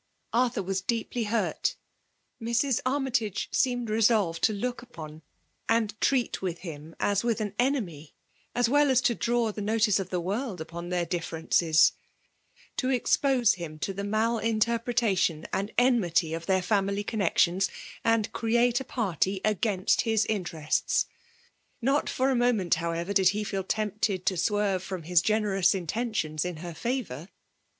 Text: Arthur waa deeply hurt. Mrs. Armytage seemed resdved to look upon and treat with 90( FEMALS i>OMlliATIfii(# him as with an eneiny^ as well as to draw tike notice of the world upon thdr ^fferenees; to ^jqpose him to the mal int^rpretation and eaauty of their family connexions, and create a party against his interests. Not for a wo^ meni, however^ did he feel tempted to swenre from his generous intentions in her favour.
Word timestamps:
Arthur 0.33 0.63
waa 0.63 0.73
deeply 0.87 1.25
hurt. 1.25 1.75
Mrs. 2.41 2.79
Armytage 2.87 3.49
seemed 3.51 3.87
resdved 3.87 4.39
to 4.39 4.51
look 4.51 4.81
upon 4.81 5.21
and 5.69 5.93
treat 6.01 6.41
with 6.41 6.63
90( 6.63 6.63
FEMALS 6.63 6.79
i>OMlliATIfii(# 6.83 6.87
him 6.87 6.95
as 7.01 7.23
with 7.23 7.39
an 7.41 7.51
eneiny^ 7.59 8.11
as 8.55 8.67
well 8.67 8.89
as 8.89 8.99
to 9.01 9.13
draw 9.13 9.51
tike 9.51 9.63
notice 9.63 9.99
of 9.99 10.09
the 10.09 10.19
world 10.19 10.59
upon 10.59 10.89
thdr 10.89 11.05
^fferenees; 11.05 11.91
to 12.77 12.87
^jqpose 12.87 13.53
him 13.57 13.77
to 13.77 13.93
the 13.93 14.03
mal 14.03 14.41
int^rpretation 14.41 15.45
and 15.53 15.71
eaauty 15.77 16.35
of 16.35 16.47
their 16.47 16.63
family 16.63 17.03
connexions, 17.03 17.69
and 18.03 18.33
create 18.33 18.79
a 18.79 18.83
party 18.83 19.39
against 19.45 20.01
his 20.01 20.25
interests. 20.25 21.05
Not 21.79 22.09
for 22.09 22.31
a 22.31 22.35
wo^ 22.35 22.55
meni, 22.55 22.71
however^ 22.71 23.13
did 23.13 23.29
he 23.37 23.43
feel 23.43 23.63
tempted 23.63 24.25
to 24.25 24.33
swenre 24.33 24.81
from 24.81 25.03
his 25.03 25.21
generous 25.21 25.75
intentions 25.75 26.43
in 26.43 26.55
her 26.65 26.73
favour. 26.73 27.29